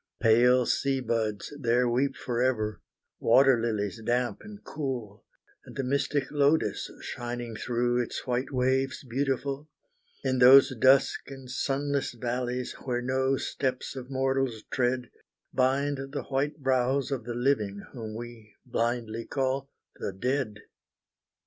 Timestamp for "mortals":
14.09-14.63